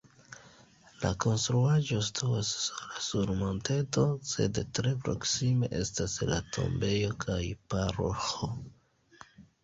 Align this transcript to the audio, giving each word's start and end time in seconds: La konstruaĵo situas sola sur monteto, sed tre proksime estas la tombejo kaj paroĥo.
La 1.01 1.09
konstruaĵo 1.23 1.97
situas 2.05 2.53
sola 2.69 3.03
sur 3.07 3.33
monteto, 3.41 4.05
sed 4.29 4.57
tre 4.79 4.93
proksime 5.03 5.69
estas 5.81 6.15
la 6.31 6.39
tombejo 6.57 7.11
kaj 7.25 7.37
paroĥo. 7.75 8.51